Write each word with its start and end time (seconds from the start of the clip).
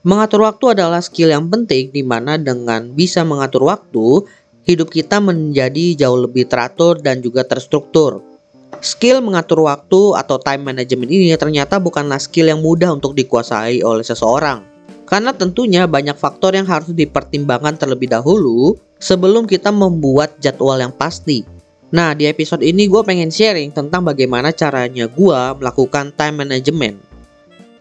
Mengatur 0.00 0.48
waktu 0.48 0.72
adalah 0.72 1.04
skill 1.04 1.28
yang 1.28 1.52
penting 1.52 1.92
di 1.92 2.00
mana 2.00 2.40
dengan 2.40 2.88
bisa 2.96 3.20
mengatur 3.20 3.68
waktu, 3.68 4.24
hidup 4.64 4.88
kita 4.88 5.20
menjadi 5.20 5.92
jauh 5.92 6.24
lebih 6.24 6.48
teratur 6.48 6.96
dan 6.96 7.20
juga 7.20 7.44
terstruktur. 7.44 8.24
Skill 8.80 9.20
mengatur 9.20 9.60
waktu 9.68 10.16
atau 10.16 10.40
time 10.40 10.72
management 10.72 11.12
ini 11.12 11.36
ternyata 11.36 11.76
bukanlah 11.76 12.16
skill 12.16 12.48
yang 12.48 12.64
mudah 12.64 12.96
untuk 12.96 13.12
dikuasai 13.12 13.84
oleh 13.84 14.00
seseorang. 14.00 14.64
Karena 15.04 15.36
tentunya 15.36 15.84
banyak 15.84 16.16
faktor 16.16 16.56
yang 16.56 16.64
harus 16.64 16.96
dipertimbangkan 16.96 17.76
terlebih 17.76 18.08
dahulu 18.08 18.80
sebelum 18.96 19.44
kita 19.44 19.68
membuat 19.68 20.40
jadwal 20.40 20.80
yang 20.80 20.96
pasti. 20.96 21.44
Nah, 21.92 22.16
di 22.16 22.24
episode 22.24 22.64
ini 22.64 22.88
gue 22.88 23.04
pengen 23.04 23.28
sharing 23.28 23.68
tentang 23.68 24.00
bagaimana 24.08 24.48
caranya 24.56 25.10
gue 25.12 25.40
melakukan 25.60 26.16
time 26.16 26.46
management. 26.46 27.09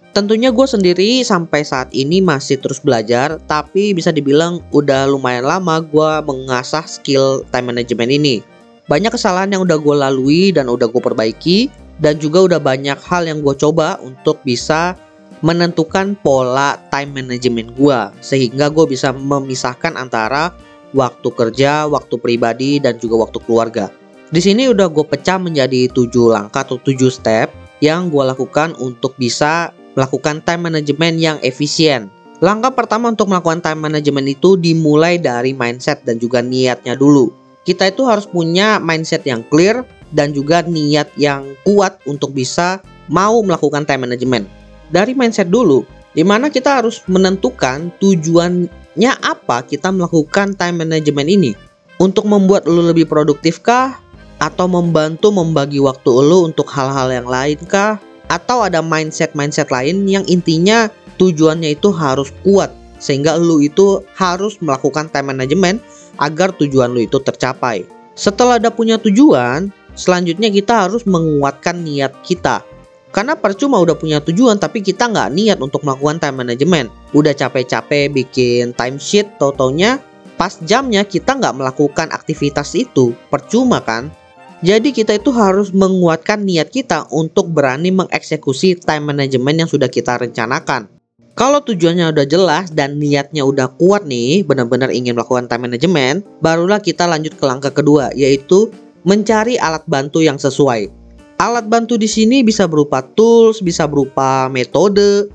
Tentunya 0.09 0.49
gue 0.49 0.65
sendiri 0.65 1.21
sampai 1.21 1.61
saat 1.61 1.93
ini 1.93 2.17
masih 2.17 2.57
terus 2.57 2.81
belajar, 2.81 3.37
tapi 3.45 3.93
bisa 3.93 4.09
dibilang 4.09 4.57
udah 4.73 5.05
lumayan 5.05 5.45
lama 5.45 5.85
gue 5.85 6.11
mengasah 6.25 6.83
skill 6.89 7.45
time 7.53 7.69
management 7.69 8.09
ini. 8.09 8.41
Banyak 8.89 9.13
kesalahan 9.13 9.53
yang 9.53 9.69
udah 9.69 9.77
gue 9.77 9.95
lalui 10.01 10.49
dan 10.49 10.65
udah 10.65 10.89
gue 10.89 10.97
perbaiki, 10.97 11.69
dan 12.01 12.17
juga 12.17 12.41
udah 12.49 12.57
banyak 12.57 12.97
hal 13.05 13.29
yang 13.29 13.45
gue 13.45 13.53
coba 13.53 14.01
untuk 14.01 14.41
bisa 14.41 14.97
menentukan 15.45 16.17
pola 16.25 16.81
time 16.89 17.21
management 17.21 17.77
gue, 17.77 17.99
sehingga 18.25 18.73
gue 18.73 18.89
bisa 18.89 19.13
memisahkan 19.13 19.93
antara 19.93 20.49
waktu 20.97 21.29
kerja, 21.29 21.85
waktu 21.85 22.17
pribadi, 22.17 22.81
dan 22.81 22.97
juga 22.97 23.29
waktu 23.29 23.37
keluarga. 23.45 23.93
Di 24.33 24.41
sini 24.41 24.73
udah 24.73 24.89
gue 24.89 25.05
pecah 25.05 25.37
menjadi 25.37 25.85
tujuh 25.93 26.33
langkah 26.33 26.65
atau 26.65 26.81
tujuh 26.81 27.13
step 27.13 27.53
yang 27.79 28.09
gue 28.09 28.23
lakukan 28.25 28.73
untuk 28.81 29.13
bisa 29.15 29.71
melakukan 29.99 30.39
time 30.47 30.71
management 30.71 31.19
yang 31.19 31.37
efisien. 31.43 32.07
Langkah 32.39 32.71
pertama 32.71 33.11
untuk 33.11 33.27
melakukan 33.27 33.59
time 33.59 33.91
management 33.91 34.39
itu 34.39 34.55
dimulai 34.55 35.19
dari 35.19 35.51
mindset 35.51 36.07
dan 36.07 36.15
juga 36.15 36.39
niatnya 36.39 36.95
dulu. 36.95 37.35
Kita 37.67 37.91
itu 37.91 38.07
harus 38.07 38.23
punya 38.23 38.79
mindset 38.79 39.27
yang 39.27 39.43
clear 39.51 39.83
dan 40.15 40.31
juga 40.31 40.63
niat 40.63 41.11
yang 41.19 41.51
kuat 41.67 41.99
untuk 42.07 42.31
bisa 42.31 42.79
mau 43.11 43.43
melakukan 43.43 43.83
time 43.83 44.07
management. 44.07 44.47
Dari 44.87 45.11
mindset 45.11 45.51
dulu, 45.51 45.83
di 46.15 46.23
mana 46.23 46.47
kita 46.47 46.79
harus 46.79 47.03
menentukan 47.11 47.91
tujuannya 47.99 49.11
apa 49.19 49.67
kita 49.67 49.91
melakukan 49.91 50.55
time 50.55 50.87
management 50.87 51.27
ini. 51.27 51.51
Untuk 51.99 52.23
membuat 52.23 52.63
lo 52.63 52.87
lebih 52.87 53.03
produktifkah? 53.11 53.99
Atau 54.39 54.71
membantu 54.71 55.35
membagi 55.35 55.83
waktu 55.83 56.15
lo 56.23 56.47
untuk 56.47 56.71
hal-hal 56.71 57.11
yang 57.11 57.27
lain 57.27 57.59
kah? 57.67 57.99
Atau 58.29 58.63
ada 58.63 58.79
mindset-mindset 58.79 59.73
lain 59.73 60.05
yang 60.05 60.23
intinya 60.29 60.87
tujuannya 61.17 61.75
itu 61.75 61.89
harus 61.89 62.29
kuat 62.45 62.71
sehingga 63.01 63.35
lu 63.39 63.63
itu 63.63 64.03
harus 64.13 64.59
melakukan 64.61 65.09
time 65.09 65.33
management 65.33 65.81
agar 66.19 66.53
tujuan 66.55 66.93
lu 66.93 67.03
itu 67.03 67.17
tercapai. 67.19 67.87
Setelah 68.13 68.59
ada 68.59 68.69
punya 68.69 68.99
tujuan, 68.99 69.71
selanjutnya 69.95 70.51
kita 70.51 70.87
harus 70.87 71.07
menguatkan 71.07 71.79
niat 71.81 72.11
kita. 72.21 72.61
Karena 73.09 73.33
percuma 73.33 73.81
udah 73.81 73.97
punya 73.97 74.21
tujuan 74.21 74.61
tapi 74.61 74.85
kita 74.85 75.09
nggak 75.09 75.33
niat 75.33 75.57
untuk 75.63 75.81
melakukan 75.81 76.21
time 76.21 76.45
management. 76.45 76.93
Udah 77.15 77.33
capek-capek 77.33 78.13
bikin 78.13 78.75
timesheet, 78.77 79.39
tau-taunya 79.41 79.97
pas 80.37 80.55
jamnya 80.61 81.01
kita 81.07 81.33
nggak 81.39 81.57
melakukan 81.57 82.13
aktivitas 82.13 82.77
itu. 82.77 83.17
Percuma 83.33 83.81
kan? 83.81 84.13
Jadi 84.59 84.91
kita 84.91 85.15
itu 85.15 85.31
harus 85.31 85.71
menguatkan 85.71 86.43
niat 86.43 86.67
kita 86.67 87.07
untuk 87.15 87.47
berani 87.47 87.95
mengeksekusi 87.95 88.83
time 88.83 89.15
management 89.15 89.63
yang 89.63 89.69
sudah 89.71 89.87
kita 89.87 90.19
rencanakan. 90.19 90.91
Kalau 91.31 91.63
tujuannya 91.63 92.11
udah 92.11 92.27
jelas 92.27 92.67
dan 92.75 92.99
niatnya 92.99 93.47
udah 93.47 93.71
kuat 93.79 94.03
nih, 94.03 94.43
benar-benar 94.43 94.91
ingin 94.91 95.15
melakukan 95.15 95.47
time 95.47 95.71
management, 95.71 96.27
barulah 96.43 96.83
kita 96.83 97.07
lanjut 97.07 97.39
ke 97.39 97.43
langkah 97.47 97.71
kedua, 97.71 98.11
yaitu 98.11 98.67
mencari 99.07 99.55
alat 99.55 99.87
bantu 99.87 100.19
yang 100.19 100.35
sesuai. 100.35 100.91
Alat 101.39 101.71
bantu 101.71 101.95
di 101.95 102.11
sini 102.11 102.43
bisa 102.43 102.67
berupa 102.67 102.99
tools, 103.15 103.63
bisa 103.63 103.87
berupa 103.87 104.51
metode. 104.51 105.31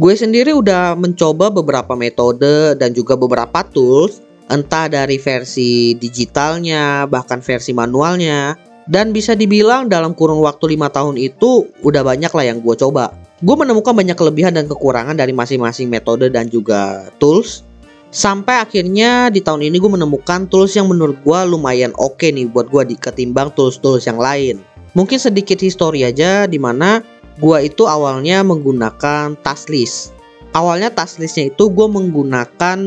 Gue 0.00 0.16
sendiri 0.16 0.56
udah 0.56 0.96
mencoba 0.96 1.52
beberapa 1.52 1.92
metode 1.92 2.80
dan 2.80 2.96
juga 2.96 3.12
beberapa 3.12 3.60
tools 3.68 4.24
entah 4.48 4.86
dari 4.90 5.16
versi 5.16 5.96
digitalnya 5.96 7.08
bahkan 7.08 7.40
versi 7.40 7.72
manualnya. 7.72 8.56
Dan 8.84 9.16
bisa 9.16 9.32
dibilang 9.32 9.88
dalam 9.88 10.12
kurun 10.12 10.44
waktu 10.44 10.76
lima 10.76 10.92
tahun 10.92 11.16
itu 11.16 11.72
udah 11.80 12.04
banyak 12.04 12.28
lah 12.28 12.44
yang 12.44 12.60
gue 12.60 12.76
coba. 12.76 13.16
Gue 13.40 13.56
menemukan 13.56 13.96
banyak 13.96 14.12
kelebihan 14.12 14.52
dan 14.52 14.68
kekurangan 14.68 15.16
dari 15.16 15.32
masing-masing 15.32 15.88
metode 15.88 16.28
dan 16.28 16.52
juga 16.52 17.08
tools. 17.16 17.64
Sampai 18.12 18.60
akhirnya 18.60 19.32
di 19.32 19.40
tahun 19.40 19.64
ini 19.64 19.80
gue 19.80 19.88
menemukan 19.88 20.52
tools 20.52 20.76
yang 20.76 20.92
menurut 20.92 21.16
gue 21.24 21.38
lumayan 21.48 21.96
oke 21.96 22.20
okay 22.20 22.30
nih 22.30 22.44
buat 22.44 22.68
gue 22.68 22.92
ketimbang 23.00 23.56
tools-tools 23.56 24.04
yang 24.04 24.20
lain. 24.20 24.60
Mungkin 24.92 25.16
sedikit 25.16 25.58
histori 25.58 26.04
aja 26.04 26.44
di 26.44 26.60
mana 26.60 27.00
gue 27.40 27.58
itu 27.66 27.88
awalnya 27.88 28.44
menggunakan 28.46 29.34
task 29.40 29.72
list 29.72 30.14
awalnya 30.54 30.88
task 30.88 31.18
listnya 31.20 31.50
itu 31.50 31.68
gue 31.68 31.86
menggunakan 31.90 32.78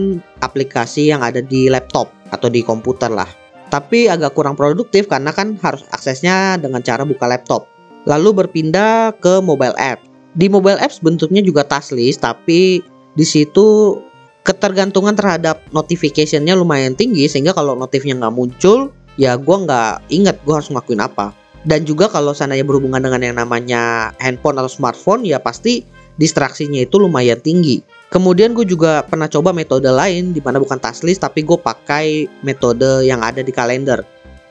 aplikasi 0.41 1.11
yang 1.11 1.21
ada 1.21 1.43
di 1.43 1.67
laptop 1.67 2.09
atau 2.31 2.47
di 2.47 2.63
komputer 2.63 3.11
lah. 3.11 3.27
Tapi 3.67 4.07
agak 4.07 4.33
kurang 4.33 4.55
produktif 4.55 5.11
karena 5.11 5.35
kan 5.35 5.59
harus 5.59 5.83
aksesnya 5.91 6.55
dengan 6.55 6.79
cara 6.79 7.03
buka 7.03 7.27
laptop. 7.27 7.67
Lalu 8.07 8.43
berpindah 8.43 9.11
ke 9.19 9.43
mobile 9.43 9.75
app. 9.75 9.99
Di 10.31 10.47
mobile 10.47 10.79
apps 10.79 11.03
bentuknya 11.03 11.43
juga 11.43 11.67
task 11.67 11.91
list 11.91 12.23
tapi 12.23 12.79
di 13.13 13.25
situ 13.27 13.99
ketergantungan 14.47 15.11
terhadap 15.19 15.59
notificationnya 15.75 16.55
lumayan 16.55 16.95
tinggi 16.95 17.27
sehingga 17.27 17.51
kalau 17.51 17.75
notifnya 17.75 18.15
nggak 18.15 18.31
muncul 18.31 18.95
ya 19.19 19.35
gue 19.35 19.57
nggak 19.67 20.07
inget 20.07 20.39
gue 20.47 20.55
harus 20.55 20.71
ngelakuin 20.71 21.03
apa. 21.03 21.35
Dan 21.67 21.83
juga 21.83 22.07
kalau 22.07 22.31
sananya 22.31 22.63
berhubungan 22.63 23.03
dengan 23.03 23.19
yang 23.19 23.35
namanya 23.43 24.15
handphone 24.23 24.55
atau 24.55 24.71
smartphone 24.71 25.27
ya 25.27 25.35
pasti 25.43 25.83
distraksinya 26.17 26.83
itu 26.83 26.97
lumayan 26.97 27.39
tinggi. 27.39 27.81
Kemudian 28.07 28.55
gue 28.57 28.63
juga 28.63 29.03
pernah 29.03 29.27
coba 29.27 29.51
metode 29.51 29.87
lain 29.87 30.31
di 30.31 30.39
mana 30.39 30.57
bukan 30.57 30.79
task 30.79 31.03
list 31.03 31.23
tapi 31.23 31.43
gue 31.43 31.55
pakai 31.55 32.27
metode 32.43 33.05
yang 33.05 33.21
ada 33.21 33.39
di 33.39 33.53
kalender. 33.53 34.03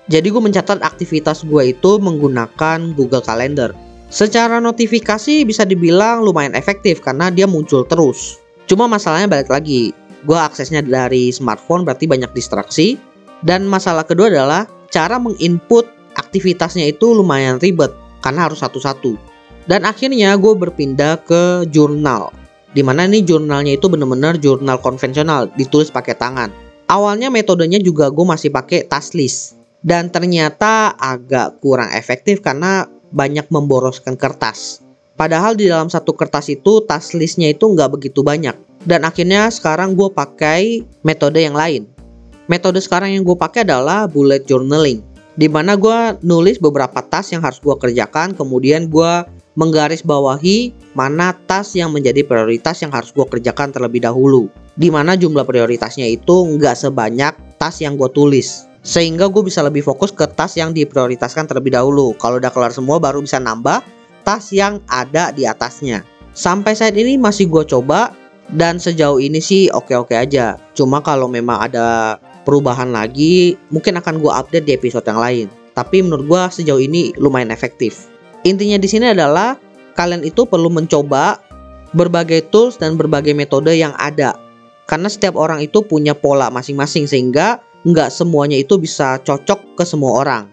Jadi 0.07 0.31
gue 0.31 0.39
mencatat 0.39 0.87
aktivitas 0.87 1.43
gue 1.43 1.75
itu 1.75 1.99
menggunakan 1.99 2.95
Google 2.95 3.25
Calendar. 3.25 3.75
Secara 4.07 4.63
notifikasi 4.63 5.43
bisa 5.43 5.67
dibilang 5.67 6.23
lumayan 6.23 6.55
efektif 6.55 7.03
karena 7.03 7.27
dia 7.27 7.51
muncul 7.51 7.83
terus. 7.83 8.39
Cuma 8.71 8.87
masalahnya 8.87 9.27
balik 9.27 9.51
lagi, 9.51 9.91
gue 10.23 10.39
aksesnya 10.39 10.79
dari 10.87 11.35
smartphone 11.35 11.83
berarti 11.83 12.07
banyak 12.07 12.31
distraksi. 12.31 12.95
Dan 13.43 13.67
masalah 13.67 14.07
kedua 14.07 14.31
adalah 14.31 14.65
cara 14.95 15.19
menginput 15.19 15.91
aktivitasnya 16.15 16.89
itu 16.89 17.13
lumayan 17.13 17.59
ribet 17.59 17.91
karena 18.23 18.47
harus 18.47 18.63
satu-satu. 18.63 19.36
Dan 19.67 19.83
akhirnya 19.83 20.39
gue 20.39 20.55
berpindah 20.55 21.27
ke 21.27 21.67
jurnal. 21.71 22.31
Di 22.71 22.87
mana 22.87 23.11
nih 23.11 23.27
jurnalnya 23.27 23.75
itu 23.75 23.91
bener-bener 23.91 24.39
jurnal 24.39 24.79
konvensional, 24.79 25.51
ditulis 25.59 25.91
pakai 25.91 26.15
tangan. 26.15 26.55
Awalnya 26.87 27.35
metodenya 27.35 27.83
juga 27.83 28.07
gue 28.15 28.23
masih 28.23 28.55
pakai 28.55 28.87
task 28.87 29.19
list. 29.19 29.59
Dan 29.83 30.11
ternyata 30.11 30.95
agak 30.95 31.59
kurang 31.59 31.91
efektif 31.95 32.43
karena 32.43 32.87
banyak 33.11 33.47
memboroskan 33.51 34.15
kertas. 34.15 34.83
Padahal 35.17 35.57
di 35.57 35.67
dalam 35.67 35.89
satu 35.89 36.13
kertas 36.13 36.53
itu 36.53 36.85
task 36.85 37.17
listnya 37.17 37.51
itu 37.51 37.65
nggak 37.67 37.97
begitu 37.99 38.21
banyak. 38.21 38.55
Dan 38.87 39.03
akhirnya 39.03 39.51
sekarang 39.51 39.99
gue 39.99 40.13
pakai 40.13 40.87
metode 41.03 41.43
yang 41.43 41.59
lain. 41.59 41.89
Metode 42.47 42.79
sekarang 42.79 43.11
yang 43.11 43.27
gue 43.27 43.35
pakai 43.35 43.67
adalah 43.67 44.07
bullet 44.07 44.47
journaling. 44.47 45.03
Di 45.35 45.51
mana 45.51 45.75
gue 45.75 46.21
nulis 46.23 46.63
beberapa 46.63 47.03
task 47.03 47.35
yang 47.35 47.43
harus 47.43 47.59
gue 47.59 47.75
kerjakan, 47.75 48.39
kemudian 48.39 48.87
gue 48.87 49.13
menggarisbawahi 49.57 50.73
mana 50.93 51.33
tas 51.49 51.73
yang 51.73 51.91
menjadi 51.91 52.23
prioritas 52.23 52.85
yang 52.85 52.93
harus 52.93 53.11
gue 53.11 53.25
kerjakan 53.25 53.73
terlebih 53.73 54.05
dahulu. 54.05 54.53
Di 54.77 54.93
mana 54.93 55.17
jumlah 55.17 55.49
prioritasnya 55.49 56.05
itu 56.07 56.45
nggak 56.57 56.77
sebanyak 56.77 57.33
tas 57.57 57.81
yang 57.81 57.97
gue 57.97 58.09
tulis. 58.13 58.69
Sehingga 58.87 59.27
gue 59.27 59.43
bisa 59.43 59.67
lebih 59.67 59.83
fokus 59.83 60.15
ke 60.15 60.29
tas 60.31 60.55
yang 60.55 60.71
diprioritaskan 60.71 61.51
terlebih 61.51 61.75
dahulu. 61.75 62.15
Kalau 62.21 62.39
udah 62.39 62.53
kelar 62.55 62.71
semua 62.71 63.03
baru 63.03 63.19
bisa 63.25 63.43
nambah 63.43 63.83
tas 64.23 64.53
yang 64.55 64.79
ada 64.87 65.35
di 65.35 65.49
atasnya. 65.49 66.07
Sampai 66.37 66.77
saat 66.77 66.95
ini 66.95 67.17
masih 67.17 67.49
gue 67.49 67.65
coba 67.65 68.13
dan 68.53 68.79
sejauh 68.79 69.19
ini 69.19 69.43
sih 69.43 69.73
oke-oke 69.73 70.15
aja. 70.15 70.61
Cuma 70.77 71.03
kalau 71.03 71.27
memang 71.27 71.67
ada 71.67 72.21
perubahan 72.47 72.95
lagi 72.95 73.59
mungkin 73.75 73.99
akan 73.99 74.23
gue 74.23 74.31
update 74.31 74.67
di 74.69 74.73
episode 74.77 75.09
yang 75.09 75.19
lain. 75.19 75.47
Tapi 75.73 76.05
menurut 76.05 76.29
gue 76.29 76.43
sejauh 76.63 76.79
ini 76.79 77.17
lumayan 77.19 77.51
efektif. 77.51 78.16
Intinya 78.47 78.79
di 78.79 78.87
sini 78.87 79.11
adalah 79.11 79.59
kalian 79.99 80.23
itu 80.23 80.47
perlu 80.47 80.71
mencoba 80.71 81.43
berbagai 81.91 82.47
tools 82.55 82.79
dan 82.79 82.95
berbagai 82.95 83.35
metode 83.35 83.75
yang 83.75 83.91
ada. 83.99 84.39
Karena 84.87 85.11
setiap 85.11 85.35
orang 85.35 85.67
itu 85.67 85.83
punya 85.83 86.15
pola 86.15 86.47
masing-masing 86.47 87.11
sehingga 87.11 87.59
nggak 87.83 88.07
semuanya 88.15 88.55
itu 88.55 88.79
bisa 88.79 89.19
cocok 89.27 89.75
ke 89.75 89.83
semua 89.83 90.23
orang. 90.23 90.45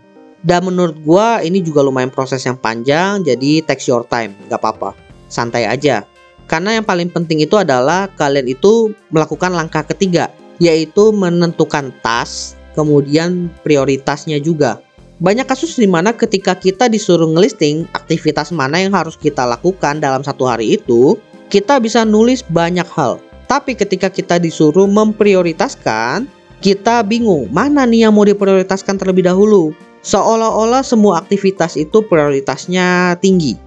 Dan 0.42 0.66
menurut 0.66 0.98
gua 1.06 1.46
ini 1.46 1.62
juga 1.62 1.86
lumayan 1.86 2.10
proses 2.10 2.42
yang 2.44 2.58
panjang 2.58 3.22
jadi 3.22 3.62
take 3.62 3.86
your 3.86 4.02
time, 4.10 4.34
nggak 4.50 4.58
apa-apa. 4.58 4.98
Santai 5.30 5.70
aja. 5.70 6.02
Karena 6.50 6.82
yang 6.82 6.86
paling 6.86 7.14
penting 7.14 7.46
itu 7.46 7.56
adalah 7.62 8.10
kalian 8.18 8.50
itu 8.50 8.92
melakukan 9.14 9.54
langkah 9.54 9.86
ketiga, 9.86 10.34
yaitu 10.58 11.14
menentukan 11.14 11.94
tas, 12.02 12.58
kemudian 12.74 13.54
prioritasnya 13.62 14.42
juga. 14.42 14.82
Banyak 15.22 15.46
kasus 15.46 15.78
di 15.78 15.86
mana 15.86 16.10
ketika 16.10 16.58
kita 16.58 16.90
disuruh 16.90 17.30
ngelisting 17.30 17.86
aktivitas 17.94 18.50
mana 18.50 18.82
yang 18.82 18.98
harus 18.98 19.14
kita 19.14 19.46
lakukan 19.46 20.02
dalam 20.02 20.26
satu 20.26 20.50
hari 20.50 20.82
itu, 20.82 21.22
kita 21.54 21.78
bisa 21.78 22.02
nulis 22.02 22.42
banyak 22.42 22.86
hal. 22.90 23.22
Tapi 23.46 23.78
ketika 23.78 24.10
kita 24.10 24.42
disuruh 24.42 24.90
memprioritaskan, 24.90 26.26
kita 26.64 27.06
bingung 27.06 27.46
mana 27.54 27.86
nih 27.86 28.10
yang 28.10 28.18
mau 28.18 28.26
diprioritaskan 28.26 28.98
terlebih 28.98 29.30
dahulu. 29.30 29.76
Seolah-olah 30.02 30.82
semua 30.82 31.22
aktivitas 31.22 31.78
itu 31.78 32.02
prioritasnya 32.10 33.20
tinggi. 33.22 33.60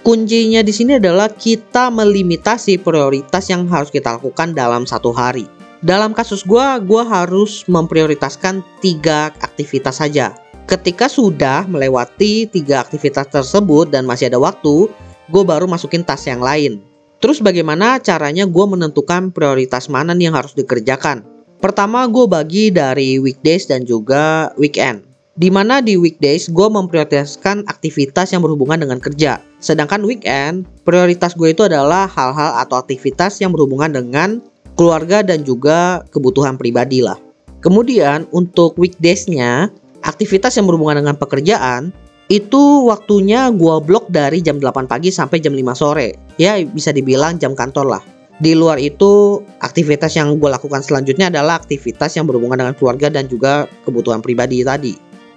Kuncinya 0.00 0.60
di 0.60 0.72
sini 0.72 0.96
adalah 1.00 1.32
kita 1.32 1.88
melimitasi 1.92 2.80
prioritas 2.80 3.48
yang 3.52 3.68
harus 3.68 3.92
kita 3.92 4.16
lakukan 4.16 4.56
dalam 4.56 4.88
satu 4.88 5.12
hari. 5.12 5.44
Dalam 5.84 6.16
kasus 6.16 6.44
gue, 6.48 6.66
gue 6.80 7.02
harus 7.04 7.64
memprioritaskan 7.68 8.64
tiga 8.80 9.32
aktivitas 9.44 10.00
saja. 10.00 10.43
Ketika 10.64 11.12
sudah 11.12 11.68
melewati 11.68 12.48
tiga 12.48 12.80
aktivitas 12.80 13.28
tersebut 13.28 13.92
dan 13.92 14.08
masih 14.08 14.32
ada 14.32 14.40
waktu, 14.40 14.88
gue 15.28 15.42
baru 15.44 15.68
masukin 15.68 16.00
tas 16.00 16.24
yang 16.24 16.40
lain. 16.40 16.80
Terus 17.20 17.44
bagaimana 17.44 18.00
caranya 18.00 18.48
gue 18.48 18.64
menentukan 18.64 19.28
prioritas 19.28 19.92
mana 19.92 20.16
nih 20.16 20.32
yang 20.32 20.36
harus 20.40 20.56
dikerjakan? 20.56 21.20
Pertama 21.60 22.08
gue 22.08 22.24
bagi 22.24 22.72
dari 22.72 23.20
weekdays 23.20 23.68
dan 23.68 23.84
juga 23.84 24.52
weekend. 24.56 25.04
Di 25.36 25.52
mana 25.52 25.84
di 25.84 26.00
weekdays 26.00 26.48
gue 26.48 26.68
memprioritaskan 26.72 27.68
aktivitas 27.68 28.32
yang 28.32 28.40
berhubungan 28.40 28.80
dengan 28.80 29.04
kerja. 29.04 29.44
Sedangkan 29.60 30.00
weekend, 30.00 30.64
prioritas 30.88 31.36
gue 31.36 31.52
itu 31.52 31.68
adalah 31.68 32.08
hal-hal 32.08 32.56
atau 32.64 32.80
aktivitas 32.80 33.36
yang 33.40 33.52
berhubungan 33.52 33.92
dengan 33.92 34.40
keluarga 34.80 35.20
dan 35.20 35.44
juga 35.44 36.08
kebutuhan 36.08 36.56
pribadi 36.56 37.04
lah. 37.04 37.20
Kemudian 37.64 38.28
untuk 38.32 38.76
weekdaysnya, 38.76 39.72
aktivitas 40.04 40.54
yang 40.60 40.68
berhubungan 40.68 41.00
dengan 41.00 41.16
pekerjaan, 41.16 41.90
itu 42.28 42.88
waktunya 42.88 43.52
gue 43.52 43.76
blok 43.84 44.08
dari 44.08 44.40
jam 44.40 44.56
8 44.60 44.88
pagi 44.88 45.12
sampai 45.12 45.40
jam 45.40 45.52
5 45.52 45.76
sore. 45.76 46.16
Ya 46.40 46.60
bisa 46.60 46.92
dibilang 46.92 47.40
jam 47.40 47.56
kantor 47.56 47.98
lah. 47.98 48.02
Di 48.34 48.50
luar 48.56 48.82
itu 48.82 49.44
aktivitas 49.62 50.18
yang 50.18 50.34
gue 50.42 50.50
lakukan 50.50 50.82
selanjutnya 50.82 51.30
adalah 51.30 51.62
aktivitas 51.62 52.18
yang 52.18 52.26
berhubungan 52.26 52.58
dengan 52.58 52.74
keluarga 52.74 53.06
dan 53.06 53.30
juga 53.30 53.70
kebutuhan 53.86 54.18
pribadi 54.24 54.66
tadi. 54.66 54.94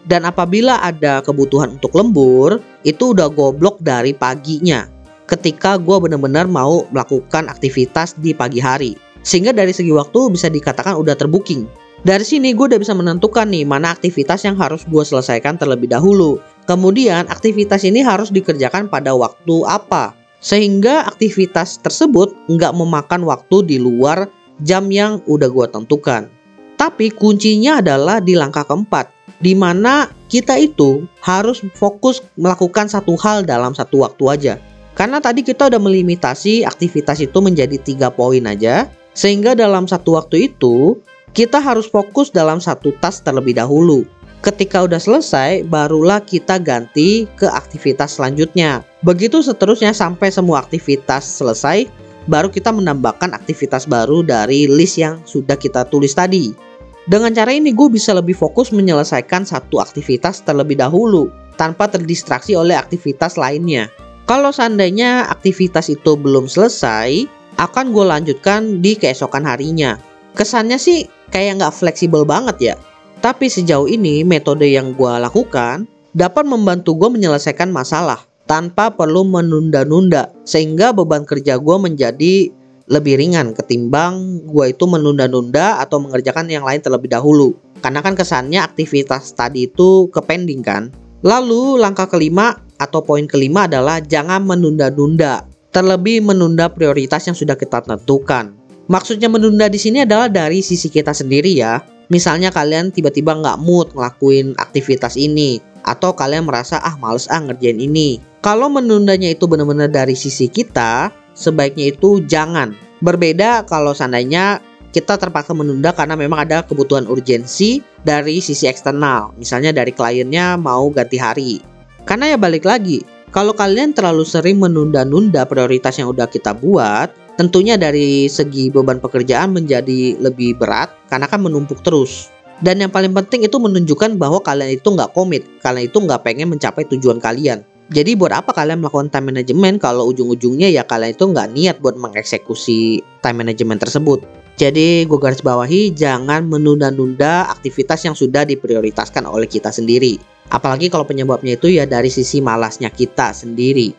Dan 0.07 0.23
apabila 0.23 0.79
ada 0.79 1.19
kebutuhan 1.19 1.77
untuk 1.77 1.91
lembur, 1.93 2.63
itu 2.87 3.11
udah 3.11 3.27
goblok 3.27 3.83
dari 3.83 4.15
paginya. 4.15 4.87
Ketika 5.27 5.75
gue 5.75 5.97
benar-benar 5.99 6.47
mau 6.47 6.87
melakukan 6.89 7.51
aktivitas 7.51 8.15
di 8.15 8.31
pagi 8.31 8.63
hari. 8.63 8.95
Sehingga 9.27 9.51
dari 9.51 9.75
segi 9.75 9.91
waktu 9.91 10.31
bisa 10.31 10.47
dikatakan 10.47 10.95
udah 10.95 11.11
terbooking. 11.19 11.67
Dari 12.05 12.21
sini 12.21 12.53
gue 12.53 12.69
udah 12.69 12.77
bisa 12.77 12.93
menentukan 12.93 13.49
nih 13.49 13.65
mana 13.65 13.89
aktivitas 13.89 14.45
yang 14.45 14.53
harus 14.53 14.85
gue 14.85 15.01
selesaikan 15.01 15.57
terlebih 15.57 15.89
dahulu. 15.89 16.37
Kemudian 16.69 17.25
aktivitas 17.25 17.81
ini 17.87 18.05
harus 18.05 18.29
dikerjakan 18.29 18.85
pada 18.85 19.17
waktu 19.17 19.65
apa. 19.65 20.13
Sehingga 20.37 21.09
aktivitas 21.09 21.81
tersebut 21.81 22.37
nggak 22.45 22.73
memakan 22.77 23.25
waktu 23.25 23.65
di 23.65 23.77
luar 23.81 24.29
jam 24.61 24.93
yang 24.93 25.25
udah 25.25 25.49
gue 25.49 25.67
tentukan. 25.73 26.29
Tapi 26.77 27.09
kuncinya 27.09 27.81
adalah 27.81 28.21
di 28.21 28.37
langkah 28.37 28.61
keempat 28.61 29.17
di 29.41 29.53
mana 29.53 30.09
kita 30.29 30.57
itu 30.57 31.05
harus 31.21 31.61
fokus 31.77 32.21
melakukan 32.37 32.89
satu 32.89 33.17
hal 33.17 33.45
dalam 33.45 33.73
satu 33.73 34.05
waktu 34.05 34.23
aja. 34.29 34.53
Karena 34.97 35.21
tadi 35.21 35.45
kita 35.45 35.69
udah 35.69 35.77
melimitasi 35.77 36.65
aktivitas 36.65 37.21
itu 37.21 37.37
menjadi 37.37 37.77
tiga 37.77 38.09
poin 38.09 38.41
aja, 38.49 38.89
sehingga 39.13 39.53
dalam 39.53 39.85
satu 39.85 40.17
waktu 40.17 40.53
itu 40.53 40.97
kita 41.37 41.61
harus 41.61 41.85
fokus 41.85 42.33
dalam 42.33 42.57
satu 42.57 42.97
tas 42.97 43.21
terlebih 43.21 43.53
dahulu. 43.53 44.09
Ketika 44.41 44.89
udah 44.89 44.97
selesai, 44.97 45.69
barulah 45.69 46.17
kita 46.17 46.57
ganti 46.57 47.29
ke 47.37 47.45
aktivitas 47.45 48.17
selanjutnya. 48.17 48.81
Begitu 49.05 49.45
seterusnya 49.45 49.93
sampai 49.93 50.33
semua 50.33 50.65
aktivitas 50.65 51.29
selesai, 51.29 51.85
baru 52.25 52.49
kita 52.49 52.73
menambahkan 52.73 53.37
aktivitas 53.37 53.85
baru 53.85 54.25
dari 54.25 54.65
list 54.65 54.97
yang 54.97 55.21
sudah 55.29 55.53
kita 55.53 55.85
tulis 55.85 56.17
tadi. 56.17 56.57
Dengan 57.05 57.29
cara 57.37 57.53
ini 57.53 57.69
gue 57.69 57.85
bisa 57.85 58.17
lebih 58.17 58.33
fokus 58.33 58.73
menyelesaikan 58.73 59.45
satu 59.45 59.77
aktivitas 59.77 60.41
terlebih 60.41 60.81
dahulu 60.81 61.29
tanpa 61.53 61.85
terdistraksi 61.85 62.57
oleh 62.57 62.73
aktivitas 62.73 63.37
lainnya. 63.37 63.93
Kalau 64.25 64.49
seandainya 64.49 65.29
aktivitas 65.29 65.93
itu 65.93 66.17
belum 66.17 66.49
selesai, 66.49 67.29
akan 67.61 67.93
gue 67.93 68.05
lanjutkan 68.05 68.81
di 68.81 68.97
keesokan 68.97 69.45
harinya. 69.45 70.01
Kesannya 70.37 70.77
sih 70.77 71.16
kayak 71.31 71.61
nggak 71.61 71.75
fleksibel 71.75 72.23
banget 72.23 72.57
ya. 72.59 72.75
Tapi 73.19 73.49
sejauh 73.49 73.89
ini 73.89 74.21
metode 74.21 74.69
yang 74.69 74.93
gue 74.93 75.13
lakukan 75.17 75.89
dapat 76.13 76.45
membantu 76.45 76.97
gue 76.97 77.09
menyelesaikan 77.13 77.69
masalah 77.69 78.21
tanpa 78.47 78.93
perlu 78.93 79.27
menunda-nunda 79.27 80.31
sehingga 80.47 80.95
beban 80.95 81.27
kerja 81.27 81.59
gue 81.59 81.77
menjadi 81.77 82.49
lebih 82.87 83.19
ringan 83.19 83.51
ketimbang 83.51 84.41
gue 84.47 84.71
itu 84.71 84.87
menunda-nunda 84.87 85.83
atau 85.83 85.99
mengerjakan 85.99 86.47
yang 86.47 86.63
lain 86.63 86.79
terlebih 86.79 87.11
dahulu. 87.11 87.53
Karena 87.83 88.01
kan 88.01 88.17
kesannya 88.17 88.63
aktivitas 88.63 89.35
tadi 89.37 89.69
itu 89.69 90.09
kepending 90.09 90.65
kan. 90.65 90.89
Lalu 91.21 91.77
langkah 91.77 92.09
kelima 92.09 92.57
atau 92.79 93.03
poin 93.03 93.27
kelima 93.29 93.67
adalah 93.69 94.01
jangan 94.01 94.41
menunda-nunda. 94.41 95.45
Terlebih 95.69 96.25
menunda 96.25 96.73
prioritas 96.73 97.27
yang 97.29 97.37
sudah 97.37 97.53
kita 97.53 97.85
tentukan. 97.85 98.56
Maksudnya 98.87 99.27
menunda 99.27 99.67
di 99.67 99.75
sini 99.75 100.07
adalah 100.07 100.31
dari 100.31 100.63
sisi 100.63 100.87
kita 100.87 101.11
sendiri 101.11 101.51
ya. 101.59 101.83
Misalnya 102.07 102.55
kalian 102.55 102.95
tiba-tiba 102.95 103.35
nggak 103.35 103.59
mood 103.59 103.91
ngelakuin 103.91 104.55
aktivitas 104.55 105.19
ini 105.19 105.59
atau 105.83 106.15
kalian 106.15 106.47
merasa 106.47 106.79
ah 106.79 106.95
males 106.95 107.27
ah 107.27 107.43
ngerjain 107.43 107.79
ini. 107.83 108.23
Kalau 108.39 108.71
menundanya 108.71 109.27
itu 109.27 109.43
benar-benar 109.43 109.91
dari 109.91 110.15
sisi 110.15 110.47
kita, 110.47 111.11
sebaiknya 111.35 111.91
itu 111.91 112.23
jangan. 112.23 112.71
Berbeda 113.03 113.67
kalau 113.67 113.91
seandainya 113.91 114.63
kita 114.95 115.19
terpaksa 115.19 115.51
menunda 115.51 115.91
karena 115.91 116.15
memang 116.15 116.47
ada 116.47 116.63
kebutuhan 116.63 117.11
urgensi 117.11 117.83
dari 118.07 118.39
sisi 118.39 118.71
eksternal. 118.71 119.35
Misalnya 119.35 119.75
dari 119.75 119.91
kliennya 119.91 120.55
mau 120.55 120.87
ganti 120.95 121.19
hari. 121.19 121.59
Karena 122.07 122.31
ya 122.31 122.37
balik 122.39 122.63
lagi, 122.63 123.03
kalau 123.35 123.51
kalian 123.51 123.91
terlalu 123.91 124.23
sering 124.23 124.63
menunda-nunda 124.63 125.43
prioritas 125.43 125.99
yang 125.99 126.07
udah 126.07 126.25
kita 126.31 126.55
buat, 126.55 127.11
tentunya 127.37 127.77
dari 127.77 128.25
segi 128.27 128.73
beban 128.73 128.97
pekerjaan 128.97 129.53
menjadi 129.53 130.17
lebih 130.17 130.57
berat 130.57 130.91
karena 131.07 131.29
kan 131.29 131.39
menumpuk 131.45 131.85
terus. 131.85 132.33
Dan 132.57 132.81
yang 132.81 132.89
paling 132.89 133.13
penting 133.13 133.45
itu 133.45 133.61
menunjukkan 133.61 134.17
bahwa 134.17 134.41
kalian 134.41 134.81
itu 134.81 134.89
nggak 134.89 135.13
komit, 135.13 135.45
kalian 135.61 135.93
itu 135.93 135.97
nggak 136.01 136.25
pengen 136.25 136.49
mencapai 136.49 136.89
tujuan 136.89 137.21
kalian. 137.21 137.61
Jadi 137.87 138.19
buat 138.19 138.35
apa 138.35 138.51
kalian 138.51 138.83
melakukan 138.83 139.07
time 139.07 139.31
management 139.31 139.79
kalau 139.79 140.11
ujung-ujungnya 140.11 140.67
ya 140.67 140.83
kalian 140.83 141.15
itu 141.15 141.23
nggak 141.23 141.47
niat 141.55 141.75
buat 141.79 141.95
mengeksekusi 141.95 142.99
time 143.23 143.45
management 143.45 143.79
tersebut. 143.79 144.25
Jadi 144.57 145.05
gue 145.05 145.19
garis 145.21 145.45
bawahi 145.45 145.93
jangan 145.93 146.49
menunda-nunda 146.49 147.45
aktivitas 147.53 148.03
yang 148.09 148.17
sudah 148.17 148.41
diprioritaskan 148.43 149.29
oleh 149.29 149.45
kita 149.45 149.69
sendiri. 149.69 150.17
Apalagi 150.49 150.89
kalau 150.89 151.05
penyebabnya 151.05 151.55
itu 151.55 151.69
ya 151.69 151.85
dari 151.85 152.09
sisi 152.09 152.41
malasnya 152.41 152.89
kita 152.89 153.31
sendiri. 153.37 153.93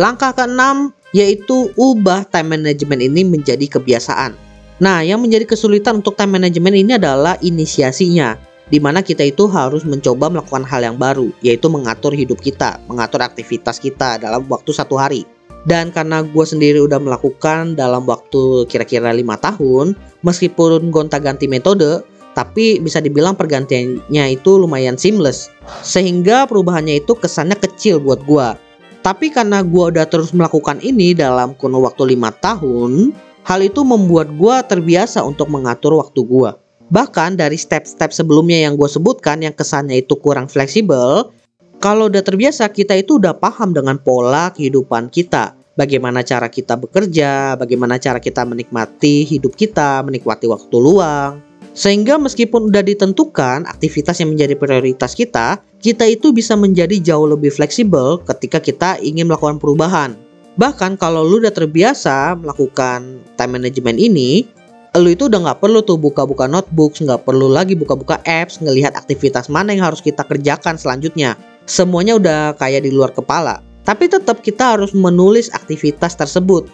Langkah 0.00 0.32
keenam 0.32 0.96
yaitu 1.16 1.72
ubah 1.74 2.28
time 2.28 2.58
management 2.58 3.00
ini 3.00 3.22
menjadi 3.24 3.66
kebiasaan. 3.78 4.36
Nah, 4.78 5.02
yang 5.02 5.18
menjadi 5.18 5.48
kesulitan 5.48 6.04
untuk 6.04 6.14
time 6.14 6.38
management 6.38 6.76
ini 6.78 6.92
adalah 6.94 7.34
inisiasinya 7.42 8.38
di 8.68 8.78
mana 8.78 9.00
kita 9.00 9.24
itu 9.24 9.48
harus 9.48 9.82
mencoba 9.82 10.28
melakukan 10.28 10.64
hal 10.64 10.84
yang 10.84 10.96
baru, 11.00 11.32
yaitu 11.40 11.72
mengatur 11.72 12.12
hidup 12.12 12.38
kita, 12.38 12.76
mengatur 12.86 13.24
aktivitas 13.24 13.80
kita 13.80 14.20
dalam 14.20 14.44
waktu 14.46 14.70
satu 14.76 15.00
hari. 15.00 15.24
Dan 15.66 15.90
karena 15.90 16.22
gue 16.22 16.44
sendiri 16.46 16.78
udah 16.80 17.02
melakukan 17.02 17.74
dalam 17.74 18.06
waktu 18.06 18.68
kira-kira 18.70 19.10
lima 19.10 19.36
tahun, 19.40 19.96
meskipun 20.22 20.88
gonta-ganti 20.94 21.50
metode, 21.50 22.04
tapi 22.32 22.78
bisa 22.78 23.02
dibilang 23.02 23.34
pergantiannya 23.34 24.24
itu 24.38 24.50
lumayan 24.62 24.94
seamless. 24.94 25.50
Sehingga 25.82 26.46
perubahannya 26.46 27.02
itu 27.02 27.18
kesannya 27.18 27.58
kecil 27.58 27.98
buat 27.98 28.22
gue. 28.22 28.67
Tapi 29.08 29.32
karena 29.32 29.64
gue 29.64 29.84
udah 29.96 30.04
terus 30.04 30.36
melakukan 30.36 30.84
ini 30.84 31.16
dalam 31.16 31.56
kurun 31.56 31.80
waktu 31.80 32.12
lima 32.12 32.28
tahun, 32.28 33.16
hal 33.40 33.64
itu 33.64 33.80
membuat 33.80 34.28
gue 34.36 34.56
terbiasa 34.68 35.24
untuk 35.24 35.48
mengatur 35.48 35.96
waktu 35.96 36.20
gue. 36.28 36.52
Bahkan 36.92 37.40
dari 37.40 37.56
step-step 37.56 38.12
sebelumnya 38.12 38.68
yang 38.68 38.76
gue 38.76 38.84
sebutkan 38.84 39.40
yang 39.40 39.56
kesannya 39.56 40.04
itu 40.04 40.12
kurang 40.20 40.44
fleksibel, 40.44 41.32
kalau 41.80 42.12
udah 42.12 42.20
terbiasa 42.20 42.68
kita 42.68 43.00
itu 43.00 43.16
udah 43.16 43.32
paham 43.32 43.72
dengan 43.72 43.96
pola 43.96 44.52
kehidupan 44.52 45.08
kita. 45.08 45.56
Bagaimana 45.72 46.20
cara 46.20 46.52
kita 46.52 46.76
bekerja, 46.76 47.56
bagaimana 47.56 47.96
cara 47.96 48.20
kita 48.20 48.44
menikmati 48.44 49.24
hidup 49.24 49.56
kita, 49.56 50.04
menikmati 50.04 50.44
waktu 50.52 50.76
luang. 50.76 51.47
Sehingga 51.78 52.18
meskipun 52.18 52.74
udah 52.74 52.82
ditentukan 52.82 53.62
aktivitas 53.70 54.18
yang 54.18 54.34
menjadi 54.34 54.58
prioritas 54.58 55.14
kita, 55.14 55.62
kita 55.78 56.10
itu 56.10 56.34
bisa 56.34 56.58
menjadi 56.58 56.98
jauh 56.98 57.30
lebih 57.30 57.54
fleksibel 57.54 58.18
ketika 58.26 58.58
kita 58.58 58.98
ingin 58.98 59.30
melakukan 59.30 59.62
perubahan. 59.62 60.18
Bahkan 60.58 60.98
kalau 60.98 61.22
lu 61.22 61.38
udah 61.38 61.54
terbiasa 61.54 62.34
melakukan 62.34 63.22
time 63.38 63.52
management 63.54 63.94
ini, 63.94 64.42
lu 64.98 65.14
itu 65.14 65.30
udah 65.30 65.38
nggak 65.38 65.62
perlu 65.62 65.86
tuh 65.86 65.94
buka-buka 66.02 66.50
notebook, 66.50 66.98
nggak 66.98 67.22
perlu 67.22 67.46
lagi 67.46 67.78
buka-buka 67.78 68.18
apps, 68.26 68.58
ngelihat 68.58 68.98
aktivitas 68.98 69.46
mana 69.46 69.70
yang 69.70 69.86
harus 69.86 70.02
kita 70.02 70.26
kerjakan 70.26 70.74
selanjutnya. 70.74 71.38
Semuanya 71.70 72.18
udah 72.18 72.58
kayak 72.58 72.82
di 72.82 72.90
luar 72.90 73.14
kepala. 73.14 73.62
Tapi 73.86 74.10
tetap 74.10 74.42
kita 74.42 74.74
harus 74.74 74.90
menulis 74.90 75.46
aktivitas 75.54 76.18
tersebut. 76.18 76.66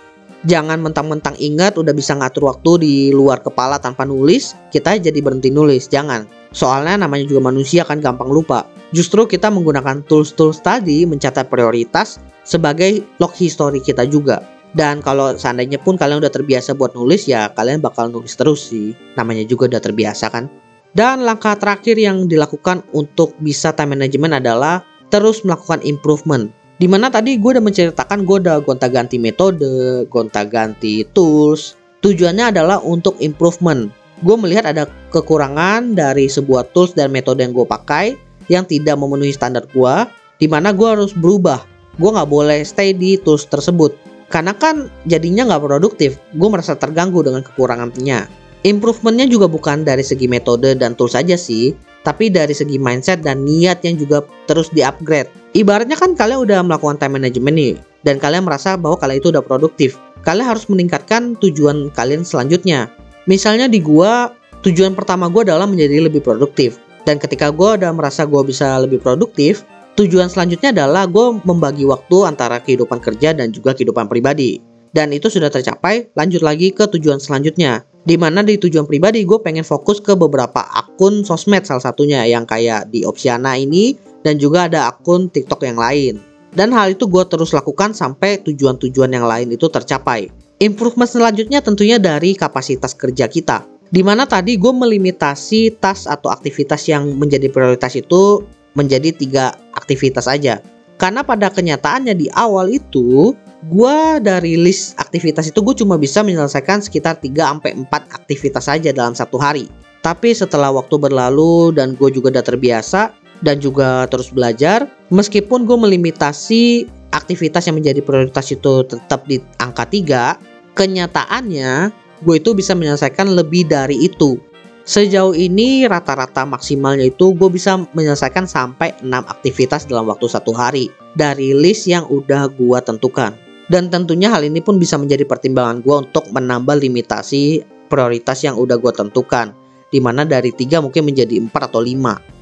Jangan 0.44 0.76
mentang-mentang 0.76 1.32
ingat 1.40 1.80
udah 1.80 1.96
bisa 1.96 2.12
ngatur 2.12 2.52
waktu 2.52 2.70
di 2.84 2.94
luar 3.16 3.40
kepala 3.40 3.80
tanpa 3.80 4.04
nulis, 4.04 4.52
kita 4.68 5.00
jadi 5.00 5.16
berhenti 5.24 5.48
nulis. 5.48 5.88
Jangan. 5.88 6.28
Soalnya 6.52 7.00
namanya 7.00 7.24
juga 7.24 7.48
manusia 7.48 7.80
kan 7.80 8.04
gampang 8.04 8.28
lupa. 8.28 8.68
Justru 8.92 9.24
kita 9.24 9.48
menggunakan 9.48 10.04
tools-tools 10.04 10.60
tadi 10.60 11.08
mencatat 11.08 11.48
prioritas 11.48 12.20
sebagai 12.44 13.00
log 13.16 13.32
history 13.32 13.80
kita 13.80 14.04
juga. 14.04 14.44
Dan 14.76 15.00
kalau 15.00 15.32
seandainya 15.32 15.80
pun 15.80 15.96
kalian 15.96 16.20
udah 16.20 16.34
terbiasa 16.34 16.76
buat 16.76 16.92
nulis 16.92 17.24
ya 17.24 17.48
kalian 17.56 17.80
bakal 17.80 18.12
nulis 18.12 18.36
terus 18.36 18.68
sih. 18.68 18.92
Namanya 19.16 19.48
juga 19.48 19.72
udah 19.72 19.80
terbiasa 19.80 20.28
kan. 20.28 20.52
Dan 20.94 21.24
langkah 21.26 21.56
terakhir 21.58 21.96
yang 21.98 22.28
dilakukan 22.28 22.84
untuk 22.92 23.34
bisa 23.40 23.72
time 23.72 23.96
management 23.96 24.44
adalah 24.44 24.84
terus 25.08 25.42
melakukan 25.42 25.80
improvement. 25.82 26.52
Di 26.74 26.90
mana 26.90 27.06
tadi 27.08 27.38
gue 27.38 27.50
udah 27.54 27.64
menceritakan 27.64 28.26
gue 28.26 28.36
udah 28.42 28.58
gonta-ganti 28.62 29.16
metode, 29.20 30.04
gonta-ganti 30.10 31.06
tools. 31.14 31.78
Tujuannya 32.02 32.50
adalah 32.50 32.82
untuk 32.82 33.16
improvement. 33.22 33.88
Gue 34.20 34.36
melihat 34.38 34.66
ada 34.68 34.90
kekurangan 35.14 35.94
dari 35.94 36.26
sebuah 36.26 36.74
tools 36.74 36.94
dan 36.98 37.14
metode 37.14 37.42
yang 37.46 37.54
gue 37.54 37.66
pakai 37.66 38.18
yang 38.50 38.66
tidak 38.68 38.98
memenuhi 39.00 39.32
standar 39.32 39.64
gue, 39.72 39.94
di 40.36 40.46
mana 40.50 40.74
gue 40.74 40.84
harus 40.84 41.16
berubah 41.16 41.74
gue 41.98 42.10
nggak 42.10 42.30
boleh 42.30 42.66
stay 42.66 42.90
di 42.90 43.14
tools 43.22 43.46
tersebut 43.46 43.94
karena 44.30 44.50
kan 44.56 44.90
jadinya 45.06 45.46
nggak 45.46 45.62
produktif 45.62 46.18
gue 46.34 46.48
merasa 46.50 46.74
terganggu 46.74 47.22
dengan 47.22 47.46
kekurangannya 47.46 48.26
improvementnya 48.66 49.30
juga 49.30 49.46
bukan 49.46 49.86
dari 49.86 50.02
segi 50.02 50.26
metode 50.26 50.74
dan 50.74 50.98
tools 50.98 51.14
saja 51.14 51.38
sih 51.38 51.70
tapi 52.02 52.28
dari 52.28 52.52
segi 52.52 52.76
mindset 52.76 53.22
dan 53.22 53.46
niat 53.48 53.80
yang 53.80 53.96
juga 53.96 54.20
terus 54.44 54.68
di-upgrade. 54.76 55.43
Ibaratnya 55.54 55.94
kan 55.94 56.18
kalian 56.18 56.42
udah 56.42 56.60
melakukan 56.66 56.98
time 56.98 57.22
management 57.22 57.56
nih, 57.56 57.74
dan 58.02 58.18
kalian 58.18 58.42
merasa 58.42 58.74
bahwa 58.74 58.98
kalian 58.98 59.22
itu 59.22 59.30
udah 59.30 59.44
produktif. 59.46 59.96
Kalian 60.26 60.50
harus 60.50 60.66
meningkatkan 60.66 61.38
tujuan 61.38 61.94
kalian 61.94 62.26
selanjutnya. 62.26 62.90
Misalnya 63.30 63.70
di 63.70 63.78
gua, 63.78 64.34
tujuan 64.66 64.98
pertama 64.98 65.30
gua 65.30 65.46
adalah 65.46 65.70
menjadi 65.70 66.10
lebih 66.10 66.26
produktif. 66.26 66.82
Dan 67.06 67.22
ketika 67.22 67.54
gua 67.54 67.78
udah 67.78 67.94
merasa 67.94 68.26
gua 68.26 68.42
bisa 68.42 68.82
lebih 68.82 68.98
produktif, 68.98 69.62
Tujuan 69.94 70.26
selanjutnya 70.26 70.74
adalah 70.74 71.06
gue 71.06 71.38
membagi 71.46 71.86
waktu 71.86 72.26
antara 72.26 72.58
kehidupan 72.58 72.98
kerja 72.98 73.30
dan 73.30 73.54
juga 73.54 73.78
kehidupan 73.78 74.10
pribadi. 74.10 74.58
Dan 74.90 75.14
itu 75.14 75.30
sudah 75.30 75.54
tercapai, 75.54 76.10
lanjut 76.18 76.42
lagi 76.42 76.74
ke 76.74 76.90
tujuan 76.98 77.22
selanjutnya. 77.22 77.86
Di 78.02 78.18
mana 78.18 78.42
di 78.42 78.58
tujuan 78.58 78.90
pribadi 78.90 79.22
gue 79.22 79.38
pengen 79.38 79.62
fokus 79.62 80.02
ke 80.02 80.18
beberapa 80.18 80.66
akun 80.66 81.22
sosmed 81.22 81.62
salah 81.62 81.82
satunya 81.82 82.26
yang 82.26 82.42
kayak 82.42 82.90
di 82.90 83.06
Opsiana 83.06 83.54
ini 83.54 83.94
dan 84.24 84.40
juga 84.40 84.66
ada 84.66 84.90
akun 84.90 85.28
TikTok 85.28 85.62
yang 85.62 85.78
lain. 85.78 86.18
Dan 86.54 86.72
hal 86.72 86.96
itu 86.96 87.04
gue 87.06 87.24
terus 87.28 87.52
lakukan 87.52 87.92
sampai 87.92 88.40
tujuan-tujuan 88.42 89.10
yang 89.12 89.26
lain 89.28 89.52
itu 89.52 89.68
tercapai. 89.68 90.32
Improvement 90.62 91.10
selanjutnya 91.10 91.60
tentunya 91.60 92.00
dari 92.00 92.32
kapasitas 92.38 92.96
kerja 92.96 93.28
kita. 93.28 93.66
Di 93.90 94.00
mana 94.00 94.24
tadi 94.24 94.56
gue 94.56 94.72
melimitasi 94.72 95.76
tas 95.82 96.08
atau 96.08 96.30
aktivitas 96.32 96.88
yang 96.88 97.14
menjadi 97.14 97.50
prioritas 97.52 97.94
itu 97.98 98.42
menjadi 98.78 99.10
tiga 99.14 99.44
aktivitas 99.74 100.30
aja. 100.30 100.62
Karena 100.94 101.26
pada 101.26 101.50
kenyataannya 101.50 102.14
di 102.14 102.30
awal 102.32 102.70
itu 102.70 103.34
gue 103.66 103.98
dari 104.22 104.54
list 104.54 104.94
aktivitas 104.94 105.50
itu 105.50 105.58
gue 105.58 105.74
cuma 105.74 105.98
bisa 105.98 106.22
menyelesaikan 106.22 106.78
sekitar 106.80 107.18
3 107.18 107.34
sampai 107.34 107.70
4 107.74 107.90
aktivitas 108.14 108.64
saja 108.70 108.94
dalam 108.94 109.12
satu 109.12 109.36
hari. 109.42 109.66
Tapi 110.06 110.36
setelah 110.36 110.70
waktu 110.70 111.00
berlalu 111.00 111.74
dan 111.74 111.98
gue 111.98 112.14
juga 112.14 112.30
udah 112.38 112.44
terbiasa 112.46 113.23
dan 113.44 113.60
juga 113.60 114.08
terus 114.08 114.32
belajar, 114.32 114.88
meskipun 115.12 115.68
gue 115.68 115.76
melimitasi 115.76 116.88
aktivitas 117.12 117.68
yang 117.68 117.76
menjadi 117.76 118.00
prioritas 118.00 118.48
itu 118.50 118.82
tetap 118.88 119.28
di 119.28 119.38
angka 119.60 119.84
3, 119.86 120.74
kenyataannya 120.74 121.92
gue 122.24 122.34
itu 122.40 122.50
bisa 122.56 122.72
menyelesaikan 122.72 123.36
lebih 123.36 123.68
dari 123.68 124.08
itu. 124.08 124.40
Sejauh 124.84 125.32
ini 125.32 125.88
rata-rata 125.88 126.44
maksimalnya 126.44 127.08
itu 127.08 127.32
gue 127.32 127.48
bisa 127.48 127.80
menyelesaikan 127.96 128.44
sampai 128.44 128.92
6 129.00 129.08
aktivitas 129.08 129.88
dalam 129.88 130.04
waktu 130.08 130.28
satu 130.28 130.52
hari 130.52 130.92
dari 131.16 131.56
list 131.56 131.88
yang 131.88 132.04
udah 132.08 132.52
gue 132.52 132.78
tentukan. 132.84 133.32
Dan 133.64 133.88
tentunya 133.88 134.28
hal 134.28 134.44
ini 134.44 134.60
pun 134.60 134.76
bisa 134.76 135.00
menjadi 135.00 135.24
pertimbangan 135.24 135.80
gue 135.80 135.96
untuk 136.04 136.28
menambah 136.28 136.76
limitasi 136.84 137.64
prioritas 137.88 138.44
yang 138.44 138.60
udah 138.60 138.76
gue 138.76 138.92
tentukan. 138.92 139.56
Di 139.88 140.04
mana 140.04 140.28
dari 140.28 140.52
3 140.52 140.84
mungkin 140.84 141.08
menjadi 141.08 141.40
4 141.40 141.48
atau 141.72 141.80
5. 141.80 142.33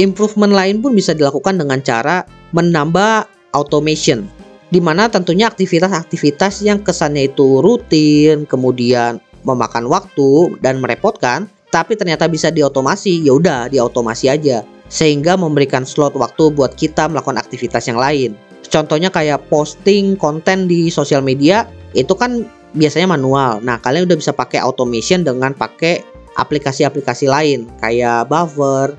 Improvement 0.00 0.56
lain 0.56 0.80
pun 0.80 0.96
bisa 0.96 1.12
dilakukan 1.12 1.60
dengan 1.60 1.84
cara 1.84 2.24
menambah 2.56 3.28
automation. 3.52 4.24
Di 4.72 4.80
mana 4.80 5.12
tentunya 5.12 5.44
aktivitas-aktivitas 5.44 6.64
yang 6.64 6.80
kesannya 6.80 7.28
itu 7.28 7.60
rutin, 7.60 8.48
kemudian 8.48 9.20
memakan 9.44 9.84
waktu 9.92 10.56
dan 10.64 10.80
merepotkan, 10.80 11.52
tapi 11.68 12.00
ternyata 12.00 12.32
bisa 12.32 12.48
diotomasi, 12.48 13.20
ya 13.28 13.36
udah 13.36 13.68
diotomasi 13.68 14.32
aja. 14.32 14.64
Sehingga 14.88 15.36
memberikan 15.36 15.84
slot 15.84 16.16
waktu 16.16 16.48
buat 16.48 16.80
kita 16.80 17.12
melakukan 17.12 17.36
aktivitas 17.36 17.84
yang 17.84 18.00
lain. 18.00 18.32
Contohnya 18.72 19.12
kayak 19.12 19.52
posting 19.52 20.16
konten 20.16 20.64
di 20.64 20.88
sosial 20.88 21.20
media 21.20 21.68
itu 21.92 22.16
kan 22.16 22.48
biasanya 22.72 23.10
manual. 23.18 23.60
Nah, 23.60 23.76
kalian 23.82 24.08
udah 24.08 24.16
bisa 24.16 24.32
pakai 24.32 24.62
automation 24.62 25.26
dengan 25.26 25.52
pakai 25.52 26.00
aplikasi-aplikasi 26.38 27.26
lain 27.26 27.66
kayak 27.82 28.30
Buffer, 28.30 28.94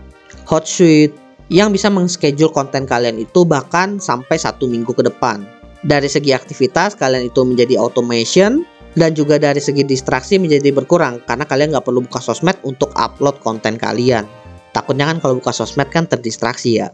Hotsuite 0.52 1.16
yang 1.48 1.72
bisa 1.72 1.88
mengschedule 1.88 2.52
konten 2.52 2.84
kalian 2.84 3.24
itu 3.24 3.48
bahkan 3.48 4.04
sampai 4.04 4.36
satu 4.36 4.68
minggu 4.68 4.92
ke 4.92 5.00
depan. 5.00 5.48
Dari 5.88 6.12
segi 6.12 6.36
aktivitas 6.36 7.00
kalian 7.00 7.32
itu 7.32 7.40
menjadi 7.48 7.80
automation, 7.80 8.68
dan 9.00 9.16
juga 9.16 9.40
dari 9.40 9.64
segi 9.64 9.88
distraksi 9.88 10.36
menjadi 10.36 10.76
berkurang 10.76 11.24
karena 11.24 11.48
kalian 11.48 11.72
nggak 11.72 11.88
perlu 11.88 12.04
buka 12.04 12.20
sosmed 12.20 12.60
untuk 12.68 12.92
upload 13.00 13.40
konten 13.40 13.80
kalian. 13.80 14.28
Takutnya 14.76 15.08
kan 15.08 15.24
kalau 15.24 15.40
buka 15.40 15.56
sosmed 15.56 15.88
kan 15.88 16.04
terdistraksi 16.04 16.84
ya. 16.84 16.92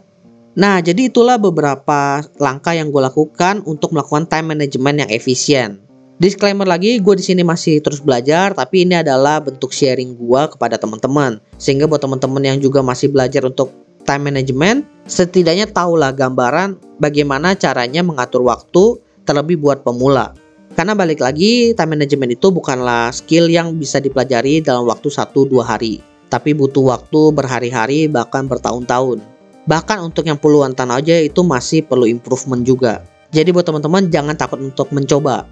Nah, 0.58 0.78
jadi 0.78 1.10
itulah 1.10 1.38
beberapa 1.38 2.22
langkah 2.38 2.74
yang 2.74 2.94
gue 2.94 3.02
lakukan 3.02 3.62
untuk 3.66 3.94
melakukan 3.94 4.26
time 4.30 4.54
management 4.54 5.06
yang 5.06 5.10
efisien. 5.10 5.82
Disclaimer 6.18 6.66
lagi, 6.66 6.98
gue 6.98 7.14
di 7.14 7.22
sini 7.22 7.46
masih 7.46 7.78
terus 7.78 8.02
belajar, 8.02 8.50
tapi 8.50 8.82
ini 8.82 8.98
adalah 8.98 9.38
bentuk 9.38 9.70
sharing 9.70 10.18
gue 10.18 10.42
kepada 10.50 10.74
teman-teman. 10.74 11.38
Sehingga 11.62 11.86
buat 11.86 12.02
teman-teman 12.02 12.42
yang 12.42 12.58
juga 12.58 12.82
masih 12.82 13.14
belajar 13.14 13.46
untuk 13.46 13.70
time 14.02 14.26
management, 14.26 14.82
setidaknya 15.06 15.70
tahulah 15.70 16.10
gambaran 16.10 16.74
bagaimana 16.98 17.54
caranya 17.54 18.02
mengatur 18.02 18.42
waktu 18.42 18.98
terlebih 19.22 19.62
buat 19.62 19.86
pemula. 19.86 20.34
Karena 20.74 20.98
balik 20.98 21.22
lagi, 21.22 21.70
time 21.78 21.94
management 21.94 22.34
itu 22.34 22.50
bukanlah 22.50 23.14
skill 23.14 23.46
yang 23.46 23.78
bisa 23.78 24.02
dipelajari 24.02 24.58
dalam 24.58 24.90
waktu 24.90 25.14
1-2 25.14 25.62
hari. 25.62 26.02
Tapi 26.34 26.50
butuh 26.50 26.98
waktu 26.98 27.30
berhari-hari 27.30 28.10
bahkan 28.10 28.50
bertahun-tahun. 28.50 29.22
Bahkan 29.70 29.98
untuk 30.02 30.26
yang 30.26 30.42
puluhan 30.42 30.74
tahun 30.74 30.98
aja 30.98 31.14
itu 31.22 31.46
masih 31.46 31.86
perlu 31.86 32.10
improvement 32.10 32.66
juga. 32.66 33.06
Jadi 33.30 33.54
buat 33.54 33.62
teman-teman 33.62 34.10
jangan 34.10 34.34
takut 34.34 34.58
untuk 34.58 34.90
mencoba. 34.90 35.46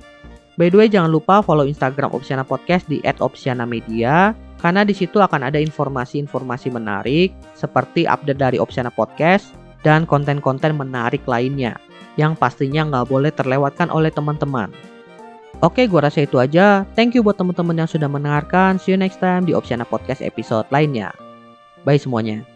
By 0.57 0.73
the 0.73 0.81
way 0.81 0.89
jangan 0.89 1.13
lupa 1.13 1.45
follow 1.45 1.69
Instagram 1.69 2.17
Opsiana 2.17 2.41
Podcast 2.41 2.89
di 2.89 3.05
@opsiana_media 3.05 4.33
karena 4.57 4.83
di 4.89 4.97
situ 4.97 5.21
akan 5.21 5.53
ada 5.53 5.61
informasi-informasi 5.61 6.73
menarik 6.73 7.37
seperti 7.53 8.09
update 8.09 8.41
dari 8.41 8.57
Opsiana 8.57 8.89
Podcast 8.89 9.53
dan 9.85 10.09
konten-konten 10.09 10.73
menarik 10.73 11.21
lainnya 11.29 11.77
yang 12.17 12.33
pastinya 12.33 12.89
nggak 12.89 13.07
boleh 13.13 13.29
terlewatkan 13.37 13.93
oleh 13.93 14.09
teman-teman. 14.09 14.73
Oke, 15.61 15.89
gue 15.89 16.01
rasa 16.01 16.25
itu 16.25 16.41
aja. 16.41 16.89
Thank 16.97 17.17
you 17.17 17.25
buat 17.25 17.37
teman-teman 17.37 17.85
yang 17.85 17.89
sudah 17.89 18.09
mendengarkan. 18.09 18.81
See 18.81 18.93
you 18.93 19.01
next 19.01 19.21
time 19.21 19.45
di 19.45 19.53
Opsiana 19.53 19.85
Podcast 19.85 20.21
episode 20.25 20.69
lainnya. 20.73 21.13
Bye 21.85 22.01
semuanya. 22.01 22.56